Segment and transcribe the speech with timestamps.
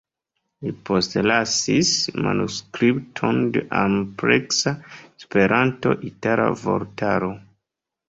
[0.67, 1.91] Li postlasis
[2.29, 4.77] manuskripton de ampleksa
[5.07, 7.35] Esperanto-itala vortaro.